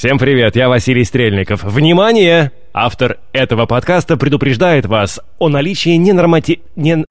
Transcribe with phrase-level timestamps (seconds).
[0.00, 1.62] Всем привет, я Василий Стрельников.
[1.62, 2.52] Внимание!
[2.72, 6.62] Автор этого подкаста предупреждает вас о наличии ненормати...
[6.74, 7.04] Не...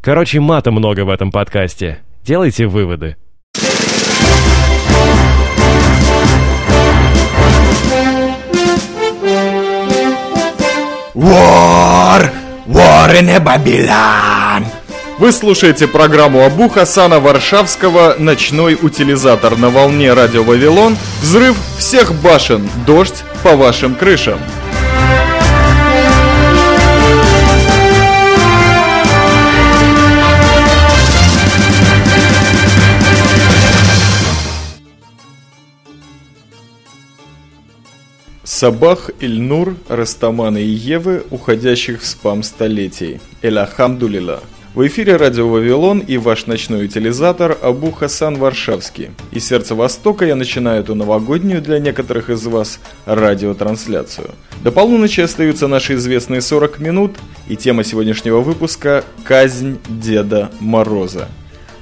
[0.00, 1.98] Короче, мата много в этом подкасте.
[2.24, 3.16] Делайте выводы.
[11.14, 12.30] War!
[12.66, 14.81] War in Babylon!
[15.22, 20.96] Вы слушаете программу Абу Хасана Варшавского «Ночной утилизатор» на волне радио «Вавилон».
[21.22, 24.40] Взрыв всех башен, дождь по вашим крышам.
[38.42, 43.20] Сабах, Ильнур, Растамана и Евы, уходящих в спам столетий.
[43.40, 44.42] Элахамдулила.
[44.74, 49.10] В эфире радио «Вавилон» и ваш ночной утилизатор Абу Хасан Варшавский.
[49.30, 54.30] Из сердца Востока я начинаю эту новогоднюю для некоторых из вас радиотрансляцию.
[54.64, 61.28] До полуночи остаются наши известные 40 минут, и тема сегодняшнего выпуска– «Казнь Деда Мороза».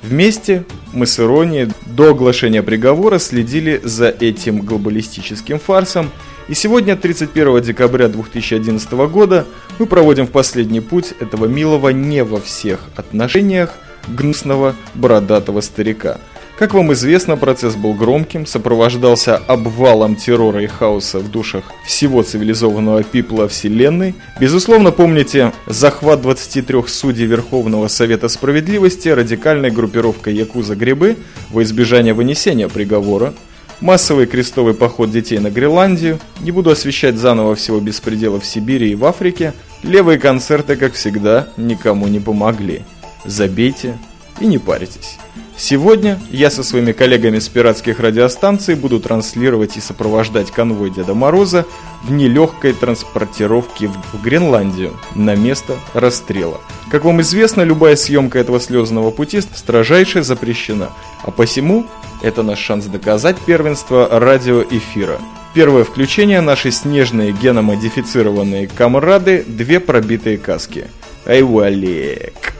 [0.02, 6.11] Вместе мы с иронией до оглашения приговора следили за этим глобалистическим фарсом–
[6.50, 9.46] и сегодня, 31 декабря 2011 года,
[9.78, 13.74] мы проводим в последний путь этого милого не во всех отношениях
[14.08, 16.18] гнусного бородатого старика.
[16.58, 23.04] Как вам известно, процесс был громким, сопровождался обвалом террора и хаоса в душах всего цивилизованного
[23.04, 24.16] пипла Вселенной.
[24.40, 31.16] Безусловно, помните захват 23 судей Верховного Совета Справедливости радикальной группировкой Якуза Грибы
[31.50, 33.34] во избежание вынесения приговора,
[33.81, 38.95] массовый крестовый поход детей на Гренландию, не буду освещать заново всего беспредела в Сибири и
[38.95, 42.83] в Африке, левые концерты, как всегда, никому не помогли.
[43.25, 43.98] Забейте
[44.41, 45.19] и не паритесь.
[45.56, 51.67] Сегодня я со своими коллегами с пиратских радиостанций буду транслировать и сопровождать конвой Деда Мороза
[52.03, 56.62] в нелегкой транспортировке в Гренландию на место расстрела.
[56.91, 60.92] Как вам известно, любая съемка этого слезного пути строжайше запрещена,
[61.24, 61.86] а посему
[62.23, 65.19] это наш шанс доказать первенство радиоэфира.
[65.55, 70.86] Первое включение– наши снежные геномодифицированные камрады, две пробитые каски.
[71.27, 72.55] Айвалек!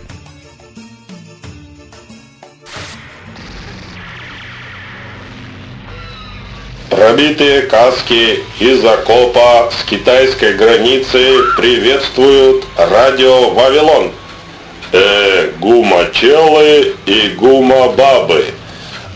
[6.89, 11.19] Пробитые каски из окопа с китайской границы
[11.57, 14.11] приветствуют радио «Вавилон».
[14.93, 18.45] Э, гумачелы и гумабабы,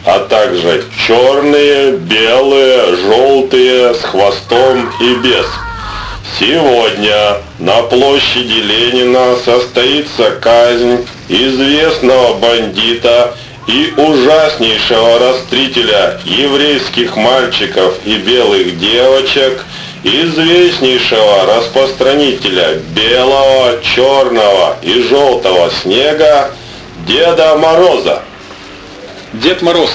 [0.05, 5.47] а также черные, белые, желтые, с хвостом и без.
[6.39, 13.35] Сегодня на площади Ленина состоится казнь известного бандита
[13.67, 19.65] и ужаснейшего растрителя еврейских мальчиков и белых девочек,
[20.03, 26.51] известнейшего распространителя белого, черного и желтого снега
[27.07, 28.23] Деда Мороза.
[29.43, 29.91] Дед Мороз,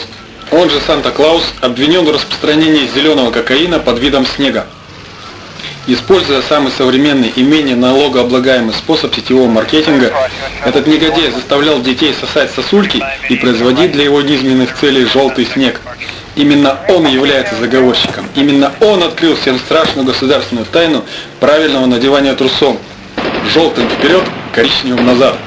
[0.52, 4.68] он же Санта-Клаус, обвинен в распространении зеленого кокаина под видом снега.
[5.88, 10.14] Используя самый современный и менее налогооблагаемый способ сетевого маркетинга,
[10.66, 15.80] этот негодяй заставлял детей сосать сосульки и производить для его низменных целей желтый снег.
[16.36, 18.26] Именно он является заговорщиком.
[18.36, 21.06] Именно он открыл всем страшную государственную тайну
[21.40, 22.76] правильного надевания трусов.
[23.54, 24.24] Желтым вперед,
[24.54, 25.38] коричневым назад.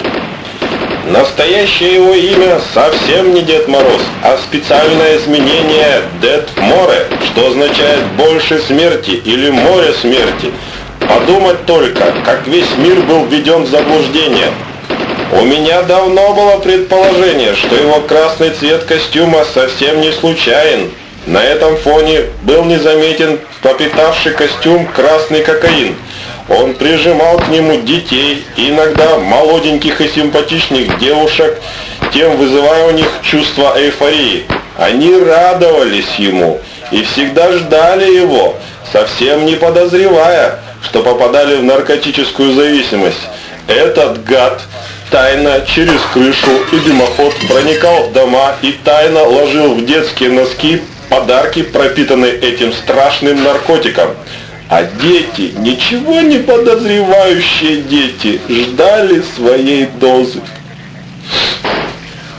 [1.07, 8.61] Настоящее его имя совсем не Дед Мороз, а специальное изменение Дед Море, что означает «больше
[8.61, 10.53] смерти» или «море смерти».
[11.01, 14.53] Подумать только, как весь мир был введен в заблуждение.
[15.33, 20.93] У меня давно было предположение, что его красный цвет костюма совсем не случайен.
[21.27, 25.97] На этом фоне был незаметен пропитавший костюм красный кокаин–
[26.59, 31.61] он прижимал к нему детей, иногда молоденьких и симпатичных девушек,
[32.13, 34.45] тем вызывая у них чувство эйфории.
[34.77, 38.57] Они радовались ему и всегда ждали его,
[38.93, 43.21] совсем не подозревая, что попадали в наркотическую зависимость.
[43.69, 44.61] Этот гад
[45.11, 51.63] тайно через крышу и дымоход проникал в дома и тайно ложил в детские носки подарки,
[51.63, 54.11] пропитанные этим страшным наркотиком.
[54.69, 60.41] А дети, ничего не подозревающие дети, ждали своей дозы.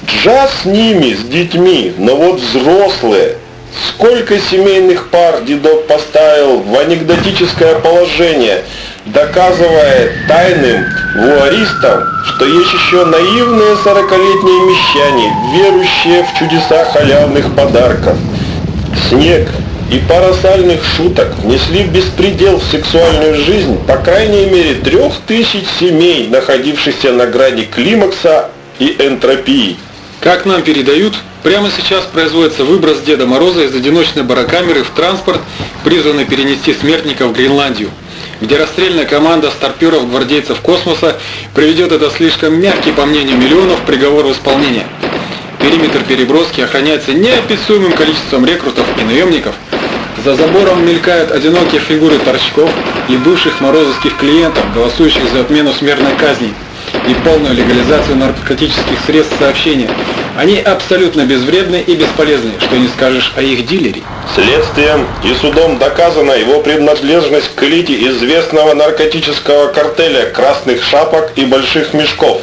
[0.07, 3.37] Джаз с ними, с детьми, но вот взрослые.
[3.89, 8.63] Сколько семейных пар дедок поставил в анекдотическое положение,
[9.05, 10.85] доказывая тайным
[11.15, 18.15] вуаристам, что есть еще наивные сорокалетние мещане, верующие в чудеса халявных подарков.
[19.09, 19.49] Снег
[19.93, 26.27] и пара сальных шуток внесли беспредел в сексуальную жизнь по крайней мере трех тысяч семей,
[26.29, 28.49] находившихся на грани климакса
[28.79, 29.77] и энтропии.
[30.19, 31.13] Как нам передают,
[31.43, 35.41] прямо сейчас производится выброс Деда Мороза из одиночной барокамеры в транспорт,
[35.83, 37.91] призванный перенести смертников в Гренландию,
[38.41, 41.17] где расстрельная команда старперов-гвардейцев космоса
[41.53, 44.87] приведет это слишком мягкий, по мнению миллионов, приговор в исполнение.
[45.59, 49.53] Периметр переброски охраняется неописуемым количеством рекрутов и наемников.
[50.23, 52.69] За забором мелькают одинокие фигуры торчков
[53.09, 56.53] и бывших морозовских клиентов, голосующих за отмену смертной казни
[57.09, 59.89] и полную легализацию наркотических средств сообщения.
[60.37, 64.01] Они абсолютно безвредны и бесполезны, что не скажешь о их дилере.
[64.33, 71.93] Следствием и судом доказана его принадлежность к элите известного наркотического картеля «Красных шапок» и «Больших
[71.93, 72.41] мешков».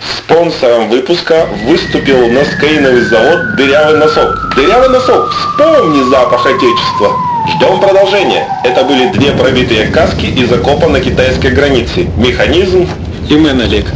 [0.00, 4.54] Спонсором выпуска выступил носкоиновый завод «Дырявый носок».
[4.54, 7.16] «Дырявый носок»– вспомни запах Отечества.
[7.48, 8.46] Ждем продолжения.
[8.62, 12.08] Это были две пробитые каски из окопа на китайской границе.
[12.16, 12.86] Механизм
[13.28, 13.86] И Мэн Олег.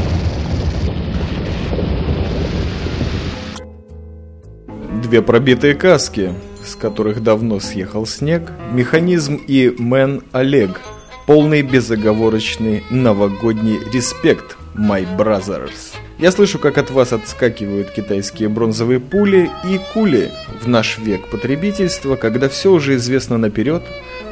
[5.03, 6.35] Две пробитые каски,
[6.65, 10.81] с которых давно съехал снег, механизм и Мэн Олег.
[11.27, 15.92] Полный безоговорочный новогодний респект, my brothers.
[16.19, 20.31] Я слышу, как от вас отскакивают китайские бронзовые пули и кули
[20.61, 23.83] в наш век потребительства, когда все уже известно наперед.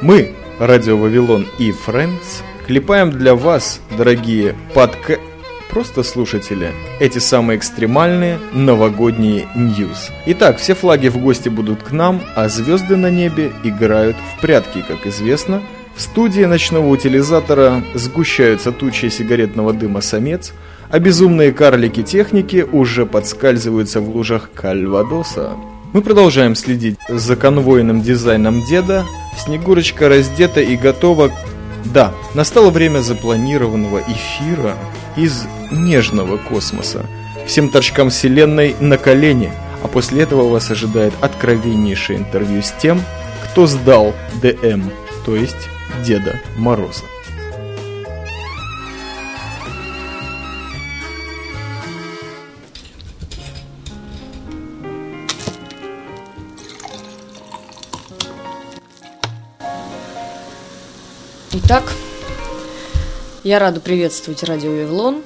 [0.00, 5.18] Мы, Радио Вавилон и Friends, клепаем для вас, дорогие подка...
[5.70, 10.10] Просто слушатели, эти самые экстремальные новогодние ньюс.
[10.26, 14.84] Итак, все флаги в гости будут к нам, а звезды на небе играют в прятки,
[14.86, 15.62] как известно.
[15.94, 20.52] В студии ночного утилизатора сгущаются тучи сигаретного дыма самец,
[20.90, 25.56] а безумные карлики техники уже подскальзываются в лужах кальвадоса.
[25.92, 29.04] Мы продолжаем следить за конвойным дизайном деда.
[29.36, 31.32] Снегурочка раздета и готова
[31.84, 34.76] да, настало время запланированного эфира
[35.16, 37.06] из нежного космоса.
[37.46, 39.50] Всем торчкам вселенной на колени,
[39.82, 43.00] а после этого вас ожидает откровеннейшее интервью с тем,
[43.44, 44.82] кто сдал ДМ,
[45.24, 45.68] то есть
[46.04, 47.02] Деда Мороза.
[61.72, 61.84] Итак,
[63.44, 65.22] я рада приветствовать радио Вавилон,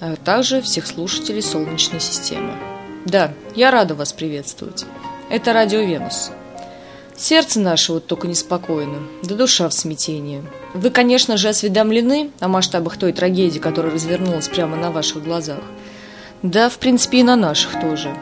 [0.00, 2.54] а также всех слушателей Солнечной системы.
[3.04, 4.86] Да, я рада вас приветствовать.
[5.30, 6.32] Это радио Венус.
[7.16, 10.42] Сердце наше вот только неспокойно, да душа в смятении.
[10.74, 15.60] Вы, конечно же, осведомлены о масштабах той трагедии, которая развернулась прямо на ваших глазах.
[16.42, 18.12] Да, в принципе, и на наших тоже.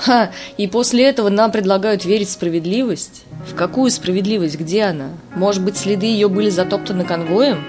[0.00, 3.24] Ха, и после этого нам предлагают верить в справедливость?
[3.46, 4.58] В какую справедливость?
[4.58, 5.10] Где она?
[5.36, 7.66] Может быть, следы ее были затоптаны конвоем?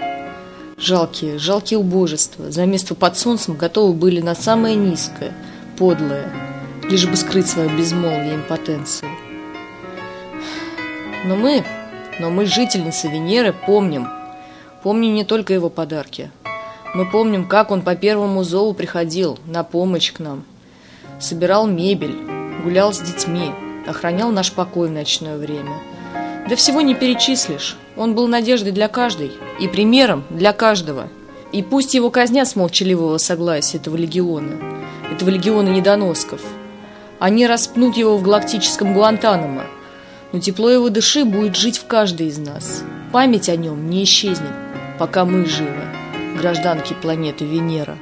[0.78, 2.50] Жалкие, жалкие убожества.
[2.50, 5.34] За место под солнцем готовы были на самое низкое,
[5.78, 6.32] подлое,
[6.90, 9.12] лишь бы скрыть свое безмолвие и импотенцию.
[11.26, 11.66] Но мы,
[12.22, 14.08] но мы, жительницы Венеры, помним.
[14.84, 16.32] Помним не только его подарки.
[16.96, 20.46] Мы помним, как он по первому зову приходил на помощь к нам.
[21.22, 22.18] Собирал мебель,
[22.64, 23.52] гулял с детьми,
[23.86, 25.80] охранял наш покой в ночное время.
[26.50, 27.78] Да всего не перечислишь.
[27.96, 31.10] Он был надеждой для каждой и примером для каждого.
[31.52, 34.58] И пусть его казнят с молчаливого согласия этого легиона,
[35.14, 36.42] этого легиона недоносков.
[37.20, 39.66] Они распнут его в галактическом Гуантанамо,
[40.32, 42.84] но тепло его души будет жить в каждой из нас.
[43.12, 44.54] Память о нем не исчезнет,
[44.98, 45.84] пока мы живы,
[46.40, 47.98] гражданки планеты Венера.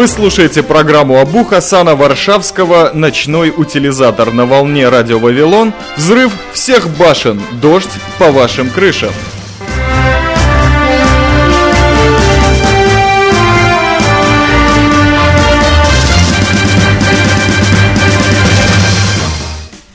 [0.00, 5.74] Вы слушаете программу Абу Хасана Варшавского «Ночной утилизатор» на волне радио Вавилон.
[5.98, 9.10] Взрыв всех башен, дождь по вашим крышам.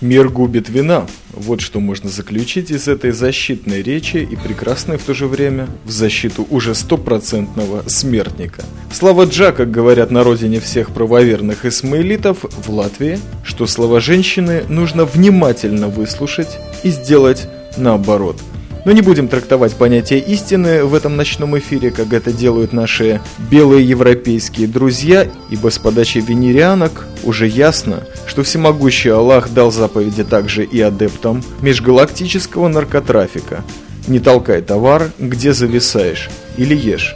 [0.01, 1.07] Мир губит вина.
[1.36, 5.92] Вот что можно заключить из этой защитной речи и прекрасной в то же время в
[5.92, 8.63] защиту уже стопроцентного смертника.
[8.92, 15.04] Слава Джа, как говорят на родине всех правоверных исмаилитов в Латвии, что слова женщины нужно
[15.04, 18.42] внимательно выслушать и сделать наоборот.
[18.86, 23.84] Но не будем трактовать понятие истины в этом ночном эфире, как это делают наши белые
[23.84, 30.80] европейские друзья, ибо с подачи венерианок уже ясно, что всемогущий Аллах дал заповеди также и
[30.82, 33.63] адептам межгалактического наркотрафика.
[34.08, 37.15] Не толкай товар, где зависаешь, или ешь,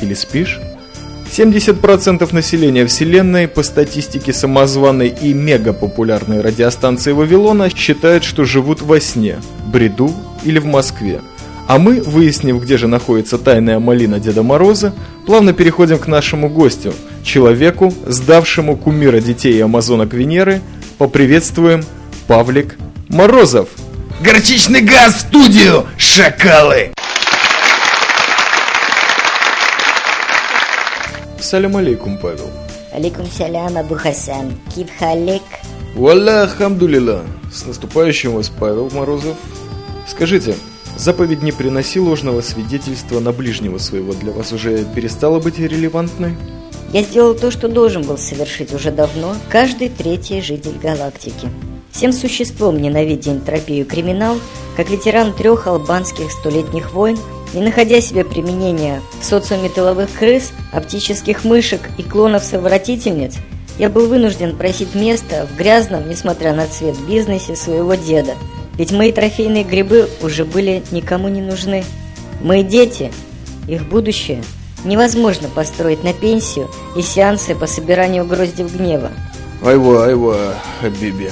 [0.00, 0.58] или спишь.
[1.30, 9.36] 70% населения Вселенной по статистике самозваной и мегапопулярной радиостанции Вавилона считают, что живут во сне,
[9.66, 10.12] бреду
[10.44, 11.20] или в Москве.
[11.66, 14.92] А мы, выяснив, где же находится тайная малина Деда Мороза,
[15.24, 16.92] плавно переходим к нашему гостю,
[17.22, 20.62] человеку, сдавшему кумира детей и амазонок Венеры,
[20.98, 21.84] поприветствуем
[22.26, 22.76] Павлик
[23.08, 23.68] Морозов.
[24.20, 26.92] Горчичный газ в студию, шакалы!
[31.40, 32.50] Салям алейкум, Павел.
[32.92, 34.52] Алейкум салям, Абу Хасан.
[34.74, 35.42] Кит халек.
[35.94, 37.24] Валля хамдулила.
[37.52, 39.36] С наступающим вас, Павел Морозов.
[40.06, 40.54] Скажите,
[40.96, 46.36] заповедь «Не приноси ложного свидетельства на ближнего своего» для вас уже перестала быть релевантной?
[46.92, 51.48] Я сделал то, что должен был совершить уже давно каждый третий житель галактики.
[51.92, 54.38] Всем существом ненавидя энтропию криминал,
[54.76, 57.18] как ветеран трех албанских столетних войн,
[57.54, 63.34] не находя себе применения в социуме тыловых крыс, оптических мышек и клонов-совратительниц,
[63.78, 68.34] я был вынужден просить место в грязном, несмотря на цвет, бизнесе своего деда.
[68.78, 71.84] Ведь мои трофейные грибы уже были никому не нужны.
[72.40, 73.12] Мои дети,
[73.68, 74.42] их будущее,
[74.84, 79.10] невозможно построить на пенсию и сеансы по собиранию гроздев гнева.
[79.62, 81.30] Айва, айва, Хабиби.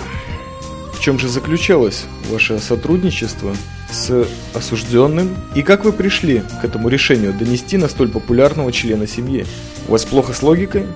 [0.93, 3.55] В чем же заключалось ваше сотрудничество
[3.91, 5.37] с осужденным?
[5.55, 9.47] И как вы пришли к этому решению донести на столь популярного члена семьи?
[9.87, 10.87] У вас плохо с логикой?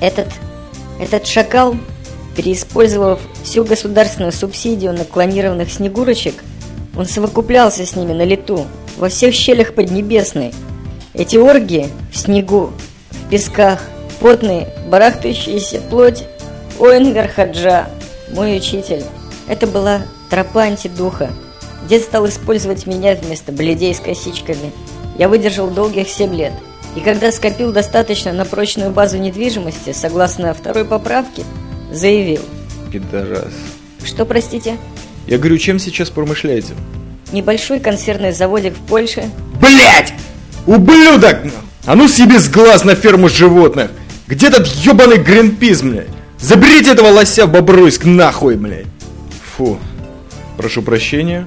[0.00, 0.28] Этот,
[0.98, 1.76] этот шакал,
[2.36, 6.34] переиспользовав всю государственную субсидию на клонированных снегурочек,
[6.96, 8.66] он совокуплялся с ними на лету,
[8.96, 10.54] во всех щелях Поднебесной.
[11.14, 12.72] Эти оргии в снегу,
[13.10, 13.82] в песках,
[14.20, 16.24] потные, барахтающиеся плоть,
[16.78, 17.88] Оэнвер Хаджа,
[18.32, 19.04] мой учитель.
[19.48, 21.30] Это была тропа антидуха.
[21.88, 24.72] Дед стал использовать меня вместо бледей с косичками.
[25.18, 26.52] Я выдержал долгих семь лет.
[26.96, 31.44] И когда скопил достаточно на прочную базу недвижимости, согласно второй поправке,
[31.92, 32.42] заявил.
[32.92, 33.52] Пидорас.
[34.04, 34.78] Что, простите?
[35.26, 36.74] Я говорю, чем сейчас промышляете?
[37.32, 39.28] Небольшой консервный заводик в Польше.
[39.60, 40.14] Блять!
[40.66, 41.38] Ублюдок!
[41.84, 43.90] А ну себе с глаз на ферму животных!
[44.28, 46.08] Где этот ебаный Гринпис, блядь?
[46.38, 48.86] Заберите этого лося в Бобруйск нахуй, блядь!
[49.56, 49.78] Фу.
[50.56, 51.46] Прошу прощения.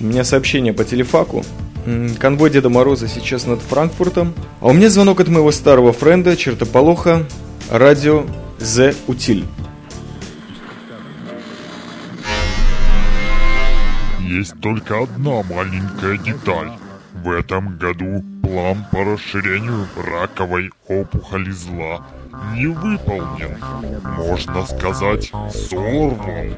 [0.00, 1.44] У меня сообщение по телефаку.
[2.18, 4.34] Конвой Деда Мороза сейчас над Франкфуртом.
[4.60, 7.26] А у меня звонок от моего старого френда, чертополоха,
[7.70, 8.24] радио
[8.60, 9.44] The Утиль.
[14.38, 16.72] Есть только одна маленькая деталь.
[17.12, 22.06] В этом году план по расширению раковой опухоли зла
[22.54, 23.58] не выполнен.
[24.16, 26.54] Можно сказать, сорван.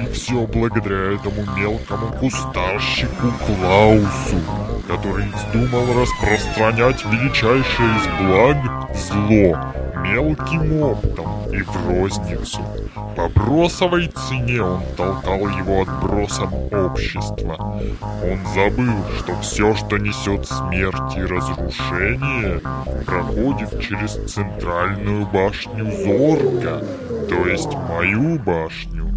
[0.00, 4.36] И все благодаря этому мелкому кустарщику Клаусу,
[4.88, 8.56] который вздумал распространять величайшее из благ
[8.94, 12.60] зло мелким оптом и в розницу.
[13.16, 17.56] По бросовой цене он толкал его отбросом общества.
[18.22, 22.60] Он забыл, что все, что несет смерть и разрушение,
[23.04, 25.01] проходит через центральную
[25.32, 26.84] башню Зорга,
[27.28, 29.08] то есть мою башню.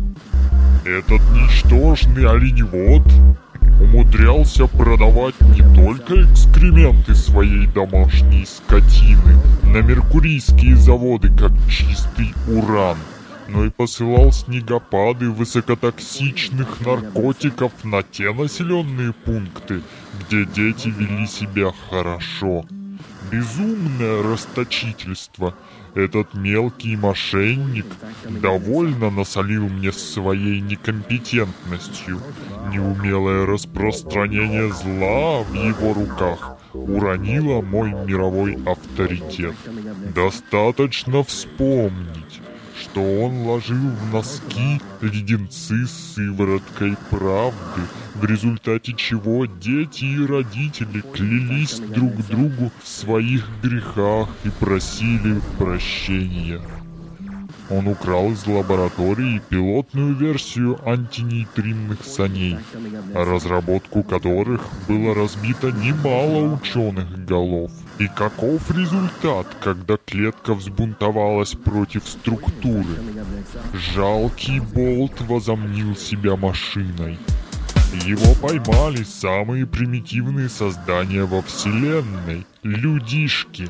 [0.85, 3.03] Этот ничтожный оленевод
[3.81, 12.97] умудрялся продавать не только экскременты своей домашней скотины на меркурийские заводы как чистый уран,
[13.47, 19.81] но и посылал снегопады высокотоксичных наркотиков на те населенные пункты,
[20.21, 22.65] где дети вели себя хорошо.
[23.31, 25.55] Безумное расточительство.
[25.93, 27.85] Этот мелкий мошенник
[28.41, 32.21] довольно насолил мне своей некомпетентностью.
[32.71, 39.55] Неумелое распространение зла в его руках уронило мой мировой авторитет.
[40.13, 42.41] Достаточно вспомнить,
[42.95, 47.81] что он ложил в носки леденцы с сывороткой правды,
[48.13, 56.61] в результате чего дети и родители клялись друг другу в своих грехах и просили прощения.
[57.69, 62.57] Он украл из лаборатории пилотную версию антинейтринных саней,
[63.13, 67.71] разработку которых было разбито немало ученых голов.
[67.97, 72.85] И каков результат, когда клетка взбунтовалась против структуры?
[73.73, 77.17] Жалкий болт возомнил себя машиной.
[78.05, 83.69] Его поймали самые примитивные создания во Вселенной– людишки.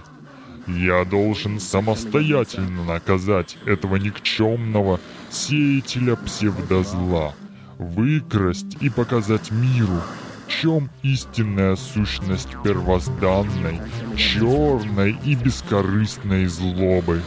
[0.67, 7.36] Я должен самостоятельно наказать этого никчемного сеятеля псевдозла,
[7.77, 10.01] выкрасть и показать миру,
[10.48, 13.79] в чем истинная сущность первозданной,
[14.17, 17.22] черной и бескорыстной злобы.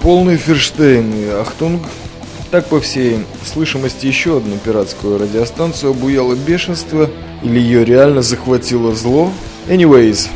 [0.00, 1.82] Полный Ферштейн и Ахтунг.
[2.50, 7.10] Так по всей слышимости еще одну пиратскую радиостанцию обуяло бешенство,
[7.42, 9.32] или ее реально захватило зло.
[9.68, 10.28] Anyways,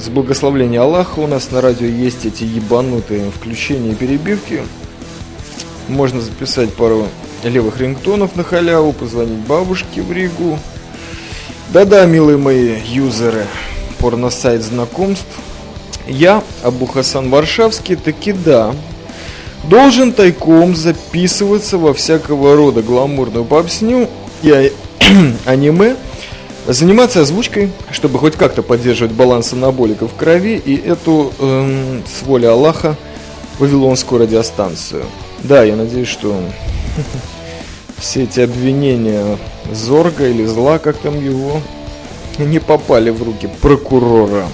[0.00, 4.62] с благословления Аллаха у нас на радио есть эти ебанутые включения и перебивки.
[5.86, 7.06] Можно записать пару
[7.44, 10.58] левых рингтонов на халяву, позвонить бабушке в Ригу.
[11.72, 13.46] Да-да, милые мои юзеры,
[14.00, 15.26] порносайт знакомств.
[16.08, 18.74] Я, Абу Хасан Варшавский, таки да,
[19.68, 24.08] должен тайком записываться во всякого рода гламурную попсню
[24.42, 24.70] и а-
[25.44, 25.94] аниме,
[26.66, 32.46] заниматься озвучкой, чтобы хоть как-то поддерживать баланс анаболиков в крови и эту, эм, с воли
[32.46, 32.96] Аллаха,
[33.58, 35.04] Вавилонскую радиостанцию.
[35.42, 36.36] Да, я надеюсь, что
[37.98, 39.38] все эти обвинения
[39.72, 41.60] Зорга или Зла, как там его,
[42.38, 44.46] не попали в руки прокурора.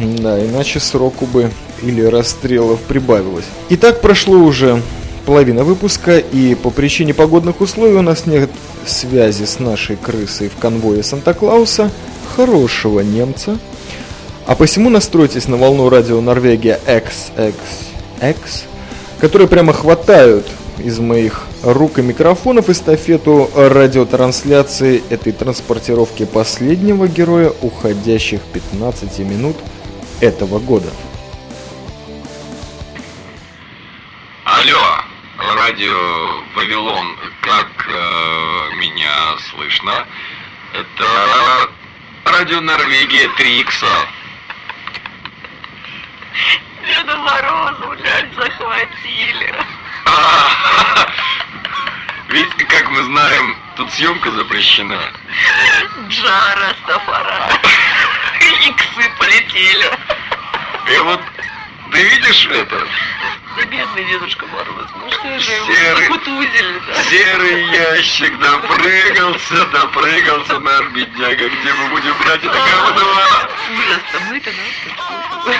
[0.00, 1.50] Да, иначе сроку бы
[1.82, 3.44] или расстрелов прибавилось.
[3.68, 4.82] Итак, прошло уже
[5.28, 8.48] половина выпуска, и по причине погодных условий у нас нет
[8.86, 11.90] связи с нашей крысой в конвое Санта-Клауса,
[12.34, 13.58] хорошего немца.
[14.46, 18.36] А посему настройтесь на волну радио Норвегия XXX,
[19.20, 20.46] которые прямо хватают
[20.78, 29.56] из моих рук и микрофонов эстафету радиотрансляции этой транспортировки последнего героя уходящих 15 минут
[30.22, 30.88] этого года.
[35.78, 40.04] Радио Вавилон, как э, меня слышно?
[40.72, 41.70] Это
[42.24, 43.86] радио Норвегия 3 икса.
[46.84, 49.54] Деда Мороза, блядь, захватили.
[52.28, 55.12] Ведь, как мы знаем, тут съемка запрещена.
[56.08, 57.50] Джара, Стафара.
[58.66, 59.96] Иксы полетели.
[60.92, 61.20] И вот
[61.92, 62.84] ты видишь это?
[63.58, 66.02] Да бедный Дедушка Мороз, ну что же, его Серый.
[66.06, 67.02] закутузили, да?
[67.02, 71.48] Серый ящик допрыгался, допрыгался наш бедняга.
[71.48, 73.02] Где мы будем брать это говно?
[73.72, 75.52] Ужас-то мы-то, да?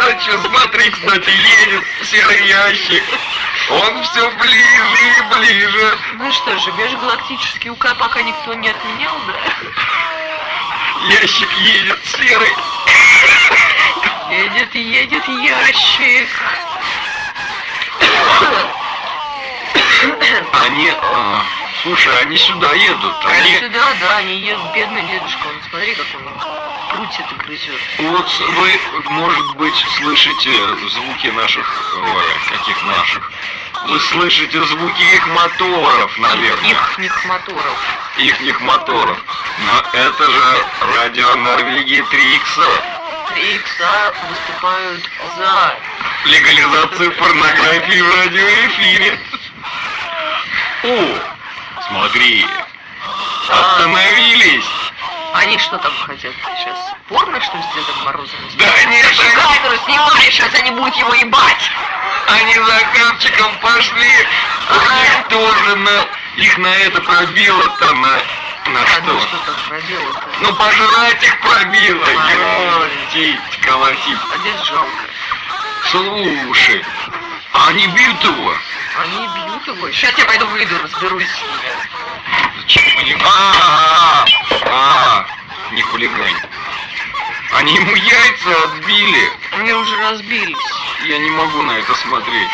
[0.00, 3.04] А что, смотри, кстати, едет серый ящик.
[3.70, 5.98] Он все ближе и ближе.
[6.14, 11.14] Ну что же, межгалактический УК пока никто не отменял, да?
[11.20, 12.52] Ящик едет серый.
[14.28, 16.28] Едет, едет ящик.
[20.64, 21.42] Они, а,
[21.82, 23.14] слушай, они сюда едут.
[23.24, 26.32] Они Они, сюда, да, они едут, бедный дедушка, он смотри, как он
[26.96, 27.80] крутит и грызет.
[27.98, 30.50] вот вы, может быть, слышите
[30.88, 33.32] звуки наших, ой, каких наших?
[33.86, 36.70] Вы слышите звуки их моторов, наверное.
[36.70, 37.78] Их них моторов.
[38.16, 39.18] Ихних моторов.
[39.58, 42.91] Но это же радио Норвегии 3 икса.
[43.36, 45.02] Икса выступают
[45.36, 45.76] за...
[46.24, 49.18] Легализацию порнографии в радиоэфире.
[50.84, 51.18] О,
[51.88, 52.46] смотри,
[53.48, 54.64] остановились.
[55.34, 56.76] Они что там хотят сейчас?
[57.08, 58.38] Порно, что ли, с Дедом Морозом?
[58.56, 61.70] Да нет, они, Камеру снимай, сейчас они будут его ебать!
[62.28, 64.26] они за капчиком пошли.
[64.70, 68.18] У них тоже на, их на это пробило-то на,
[68.66, 69.38] на А ну что?
[70.40, 72.06] Ну пожрать их пробило.
[72.06, 74.18] Ёлки, колотить.
[74.32, 75.04] А здесь жалко.
[75.90, 76.84] Слушай,
[77.52, 78.54] а они бьют его?
[78.98, 79.90] Они бьют его.
[79.90, 81.44] Сейчас я пойду выйду, разберусь.
[82.60, 83.16] Зачем они?
[83.24, 84.26] А, а,
[84.66, 85.26] а,
[85.72, 86.36] не хулигань.
[87.54, 89.32] Они ему яйца отбили.
[89.52, 90.56] Они уже разбились.
[91.04, 92.50] Я не могу на это смотреть.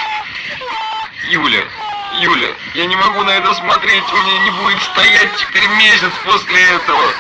[1.31, 1.65] Юля,
[2.15, 4.05] Юля, я не могу на это смотреть.
[4.13, 7.13] У меня не будет стоять теперь месяц после этого.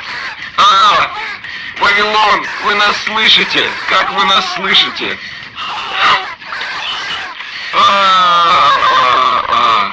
[0.56, 1.10] А,
[1.78, 3.70] Вавилон, вы нас слышите?
[3.88, 5.18] Как вы нас слышите?
[7.74, 8.70] А,
[9.00, 9.92] а, а.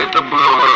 [0.00, 0.73] Это было...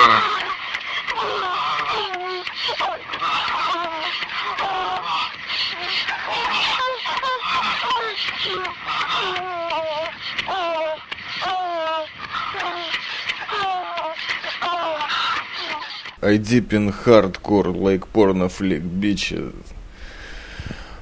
[16.28, 19.54] I deep in hardcore like porno flick bitches.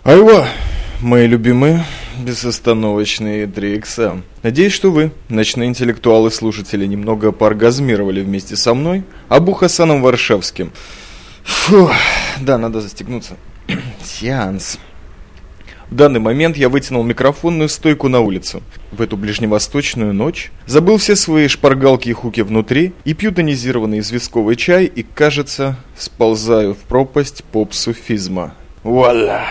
[0.05, 0.47] Айва,
[1.01, 1.85] мои любимые,
[2.21, 4.23] безостановочные 3 икса.
[4.45, 10.71] Надеюсь, что вы, ночные интеллектуалы-слушатели, немного пооргазмировали вместе со мной, Абу Хасаном Варшавским.
[11.43, 11.91] Фу,
[12.41, 13.37] да, надо застегнуться.
[14.05, 14.79] Сеанс.
[15.91, 18.63] В данный момент я вытянул микрофонную стойку на улицу.
[18.91, 24.57] В эту ближневосточную ночь забыл все свои шпаргалки и хуки внутри и пью тонизированный известковый
[24.57, 28.55] чай и, кажется, сползаю в пропасть поп-суфизма.
[28.83, 29.45] Вуаля!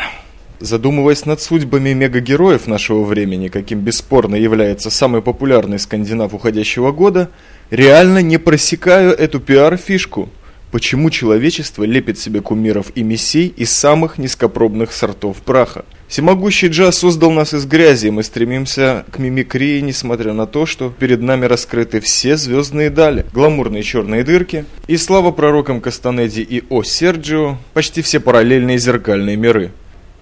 [0.59, 7.29] Задумываясь над судьбами мегагероев нашего времени, каким бесспорно является самый популярный скандинав уходящего года,
[7.69, 10.29] реально не просекаю эту пиар-фишку.
[10.71, 15.85] Почему человечество лепит себе кумиров и мессий из самых низкопробных сортов праха?
[16.07, 20.89] Всемогущий джаз создал нас из грязи, и мы стремимся к мимикрии, несмотря на то, что
[20.89, 26.83] перед нами раскрыты все звездные дали, гламурные черные дырки, и слава пророкам Кастанеди и О
[26.83, 29.71] Серджио, почти все параллельные зеркальные миры.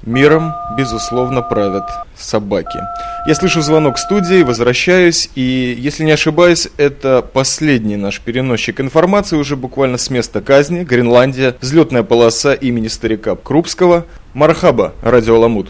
[0.05, 1.85] Миром, безусловно, правят
[2.17, 2.79] собаки.
[3.25, 9.55] Я слышу звонок студии, возвращаюсь, и, если не ошибаюсь, это последний наш переносчик информации уже
[9.55, 14.05] буквально с места казни, Гренландия, взлетная полоса имени старика Крупского.
[14.33, 15.69] Мархаба, радио Ламут.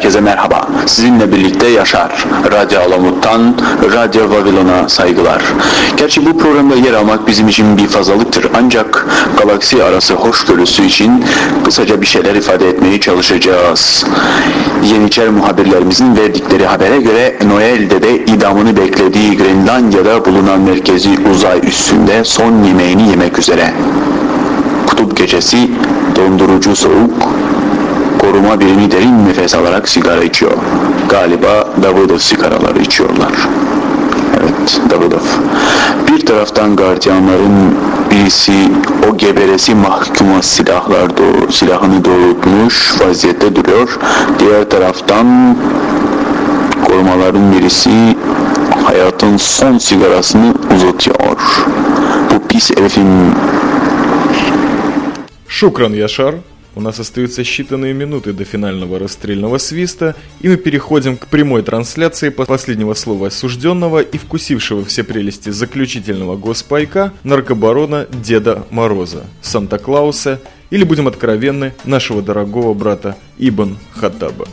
[0.00, 0.68] Herkese merhaba.
[0.86, 2.26] Sizinle birlikte Yaşar.
[2.52, 3.54] Radyo Alamut'tan
[3.92, 5.42] Radyo Vavilon'a saygılar.
[5.96, 8.46] Gerçi bu programda yer almak bizim için bir fazlalıktır.
[8.58, 9.06] Ancak
[9.38, 11.24] galaksi arası hoşgörüsü için
[11.64, 14.06] kısaca bir şeyler ifade etmeye çalışacağız.
[14.84, 22.64] Yeniçer muhabirlerimizin verdikleri habere göre Noel'de de idamını beklediği Grenlandiya'da bulunan merkezi uzay üstünde son
[22.64, 23.74] yemeğini yemek üzere.
[24.86, 25.70] Kutup gecesi,
[26.16, 27.28] dondurucu soğuk,
[28.40, 30.52] Roma birini derin nefes alarak sigara içiyor.
[31.08, 33.32] Galiba Davudov sigaraları içiyorlar.
[34.40, 35.24] Evet, Davudov.
[36.08, 37.76] Bir taraftan gardiyanların
[38.10, 38.68] birisi
[39.10, 43.98] o geberesi mahkuma silahlar doğru, silahını doğrultmuş vaziyette duruyor.
[44.38, 45.56] Diğer taraftan
[46.84, 48.16] korumaların birisi
[48.84, 51.36] hayatın son sigarasını uzatıyor.
[52.34, 53.34] Bu pis herifin...
[55.48, 56.34] Şükran Yaşar.
[56.76, 62.28] У нас остаются считанные минуты до финального расстрельного свиста, и мы переходим к прямой трансляции
[62.28, 71.08] последнего слова осужденного и вкусившего все прелести заключительного госпайка наркобарона Деда Мороза, Санта-Клауса или, будем
[71.08, 74.46] откровенны, нашего дорогого брата Ибн Хаттаба.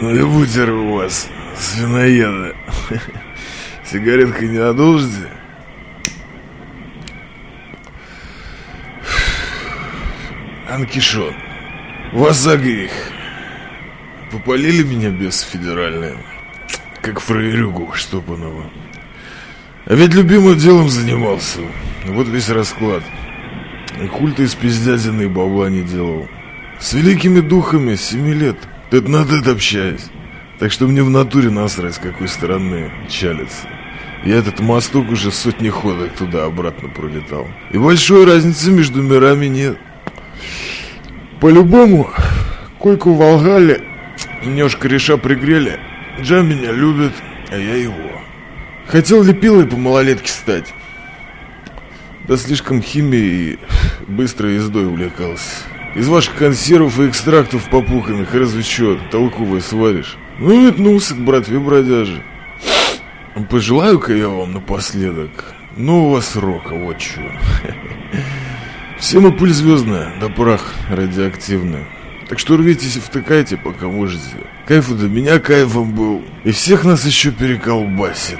[0.00, 2.56] Ну и у вас, свиноеды.
[3.84, 5.28] Сигаретка не одолжите?
[10.72, 11.34] Анкишон,
[12.14, 12.92] вас за грех.
[14.30, 16.16] Попалили меня без федеральные,
[17.02, 18.70] как фраерюгу штопаного.
[19.84, 21.60] А ведь любимым делом занимался.
[22.06, 23.02] Вот весь расклад.
[24.02, 26.26] И культа из пиздятины и бабла не делал.
[26.80, 28.56] С великими духами семи лет.
[28.90, 30.06] Тет на тет общаюсь.
[30.58, 33.68] Так что мне в натуре насрать, с какой стороны чалится.
[34.24, 37.46] Я этот мосток уже сотни ходок туда-обратно пролетал.
[37.72, 39.76] И большой разницы между мирами нет.
[41.42, 42.08] По-любому,
[42.78, 43.82] койку в Волгале
[44.44, 45.80] немножко реша пригрели.
[46.20, 47.10] Джа меня любит,
[47.50, 48.12] а я его.
[48.86, 50.72] Хотел лепилой по малолетке стать.
[52.28, 53.58] Да слишком химией и
[54.06, 55.64] быстрой ездой увлекался.
[55.96, 60.16] Из ваших консервов и экстрактов попуханных разве что толковое сваришь.
[60.38, 62.22] Ну и метнулся к братве бродяжи.
[63.50, 67.32] Пожелаю-ка я вам напоследок нового срока, вот чего.
[69.02, 71.86] Все мы пыль звездная, да прах радиоактивный.
[72.28, 74.36] Так что рвитесь и втыкайте, пока можете.
[74.64, 76.22] Кайфу до меня кайфом был.
[76.44, 78.38] И всех нас еще переколбасит.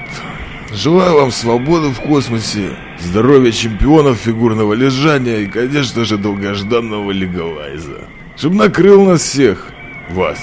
[0.73, 8.05] Желаю вам свободы в космосе, здоровья чемпионов фигурного лежания и, конечно же, долгожданного легалайза.
[8.37, 9.67] Чтоб накрыл нас всех,
[10.11, 10.39] вас,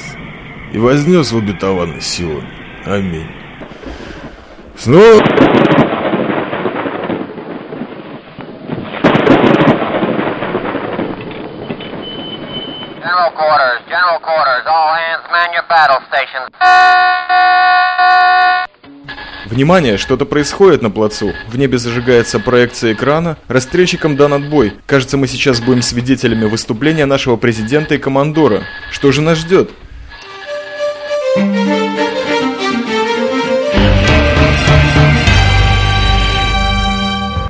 [0.74, 2.44] и вознес в обетованный Сион.
[2.86, 3.32] Аминь.
[4.78, 5.24] Снова...
[13.02, 13.80] General quarters,
[14.10, 16.50] general quarters, all hands man your battle stations.
[19.46, 21.34] Внимание, что-то происходит на плацу.
[21.48, 23.38] В небе зажигается проекция экрана.
[23.48, 24.74] Расстрельщикам дан отбой.
[24.86, 28.64] Кажется, мы сейчас будем свидетелями выступления нашего президента и командора.
[28.92, 29.72] Что же нас ждет?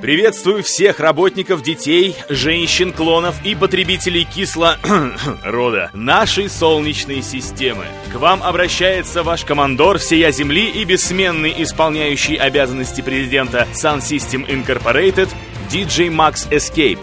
[0.10, 4.76] Приветствую всех работников, детей, женщин, клонов и потребителей кисло...
[5.43, 7.86] рода нашей Солнечной системы.
[8.12, 15.30] К вам обращается ваш командор всея Земли и бессменный исполняющий обязанности президента Sun System Incorporated
[15.69, 16.98] DJ Max Escape.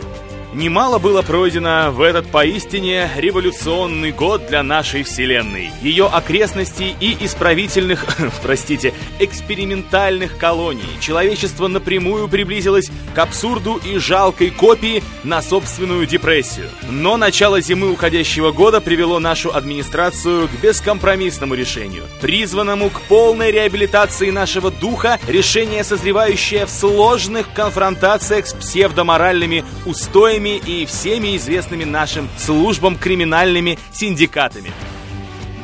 [0.56, 8.06] Немало было пройдено в этот поистине революционный год для нашей Вселенной, ее окрестностей и исправительных,
[8.42, 10.80] простите, экспериментальных колоний.
[10.98, 16.70] Человечество напрямую приблизилось к абсурду и жалкой копии на собственную депрессию.
[16.88, 24.30] Но начало зимы уходящего года привело нашу администрацию к бескомпромиссному решению, призванному к полной реабилитации
[24.30, 32.96] нашего духа, решение, созревающее в сложных конфронтациях с псевдоморальными устоями и всеми известными нашим службам
[32.96, 34.70] криминальными синдикатами.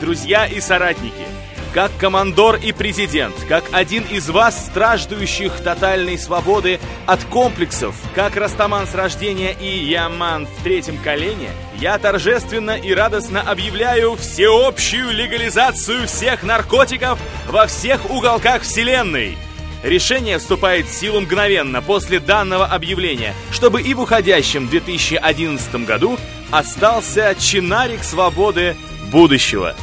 [0.00, 1.26] Друзья и соратники,
[1.72, 8.86] как командор и президент, как один из вас, страждущих тотальной свободы от комплексов, как Растаман
[8.86, 16.42] с рождения и Яман в третьем колене, я торжественно и радостно объявляю всеобщую легализацию всех
[16.42, 17.18] наркотиков
[17.48, 19.38] во всех уголках Вселенной–
[19.82, 26.18] Решение вступает в силу мгновенно после данного объявления, чтобы и в уходящем 2011 году
[26.50, 28.76] остался чинарик свободы
[29.10, 29.74] будущего.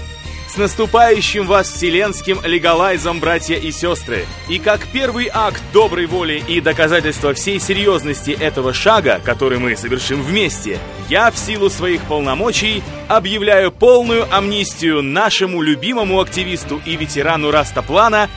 [0.48, 4.26] С наступающим вас вселенским легалайзом, братья и сестры!
[4.48, 10.24] И как первый акт доброй воли и доказательство всей серьезности этого шага, который мы совершим
[10.24, 18.28] вместе, я в силу своих полномочий объявляю полную амнистию нашему любимому активисту и ветерану Растоплана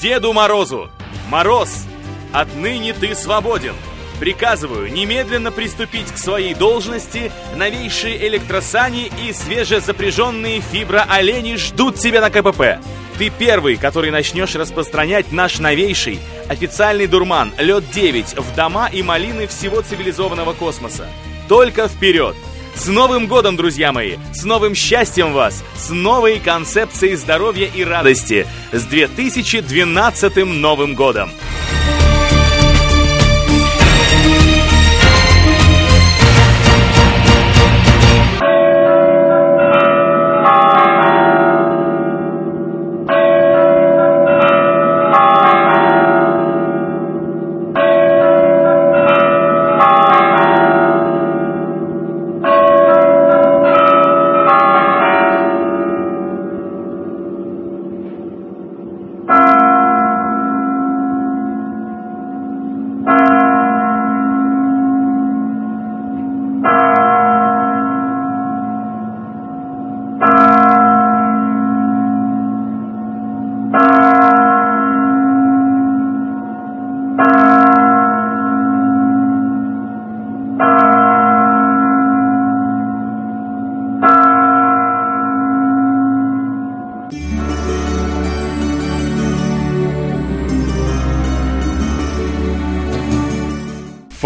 [0.00, 0.90] Деду Морозу.
[1.28, 1.86] Мороз,
[2.32, 3.74] отныне ты свободен.
[4.18, 7.32] Приказываю немедленно приступить к своей должности.
[7.56, 12.78] Новейшие электросани и свежезапряженные фиброолени ждут тебя на КПП.
[13.18, 19.80] Ты первый, который начнешь распространять наш новейший официальный дурман Лед-9 в дома и малины всего
[19.80, 21.06] цивилизованного космоса.
[21.48, 22.34] Только вперед!
[22.74, 24.16] С Новым годом, друзья мои!
[24.32, 25.62] С новым счастьем вас!
[25.76, 28.46] С новой концепцией здоровья и радости!
[28.72, 31.30] С 2012 Новым годом!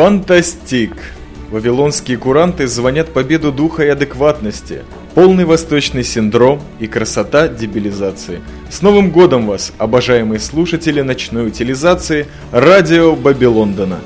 [0.06, 0.92] Фантастик!
[1.50, 4.82] Вавилонские куранты звонят победу духа и адекватности,
[5.16, 8.40] полный восточный синдром и красота дебилизации.
[8.70, 13.98] С Новым годом вас, обожаемые слушатели ночной утилизации радио Баби Лондона.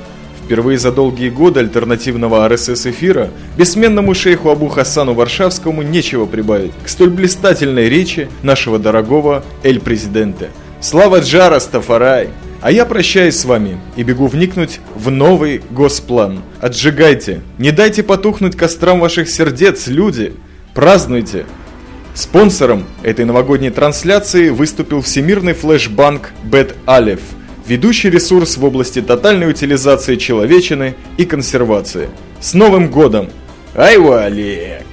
[0.43, 7.11] Впервые за долгие годы альтернативного РСС-эфира бессменному шейху Абу Хасану Варшавскому нечего прибавить к столь
[7.11, 10.49] блистательной речи нашего дорогого Эль-Президенте.
[10.79, 12.29] Слава Джара Стафарай!
[12.61, 16.43] А я прощаюсь с вами и бегу вникнуть в новый госплан.
[16.59, 20.33] Отжигайте, не дайте потухнуть кострам ваших сердец, люди.
[20.75, 21.45] Празднуйте.
[22.13, 27.21] Спонсором этой новогодней трансляции выступил всемирный флешбанк Бет Алеф,
[27.65, 32.09] ведущий ресурс в области тотальной утилизации человечины и консервации.
[32.39, 33.29] С Новым годом!
[33.73, 34.83] Айвали!